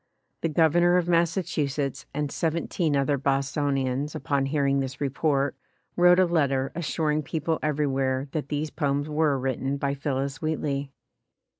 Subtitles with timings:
[0.41, 5.55] The Gov ernor of Massachusetts and seventeen other Bos tonians, upon hearing this report,
[5.95, 10.91] wrote a letter assuring people everywhere that these poems were written by Phillis Wheatley.